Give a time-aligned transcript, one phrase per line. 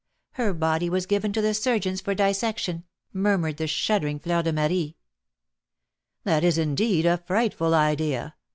[0.31, 4.97] Her body was given to the surgeons for dissection!" murmured the shuddering Fleur de Marie.
[6.23, 8.35] "That is, indeed, a frightful idea!